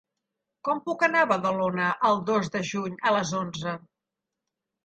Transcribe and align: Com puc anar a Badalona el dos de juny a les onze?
Com 0.69 0.79
puc 0.85 1.03
anar 1.07 1.19
a 1.25 1.27
Badalona 1.31 1.89
el 2.09 2.19
dos 2.31 2.49
de 2.57 2.65
juny 2.73 2.99
a 3.11 3.15
les 3.19 3.35
onze? 3.43 3.75